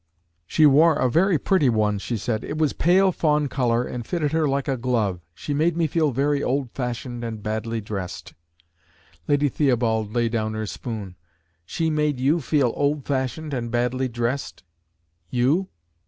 [0.47, 4.31] "She wore a very pretty one," she said: "it was pale fawn color, and fitted
[4.31, 5.19] her like a glove.
[5.35, 8.33] She made me feel very old fashioned and badly dressed."
[9.27, 11.17] Lady Theobald laid down her spoon.
[11.67, 14.63] "She made you feel old fashioned and badly dressed,
[15.29, 15.67] you!"